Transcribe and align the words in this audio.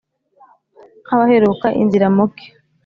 nk’abaheruka 1.05 1.67
inzira 1.81 2.07
mu 2.15 2.25
ki 2.33 2.47